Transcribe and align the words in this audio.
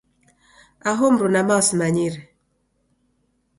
Aho 0.91 1.03
mruma 1.13 1.41
mao 1.47 1.61
simanyire. 1.67 2.19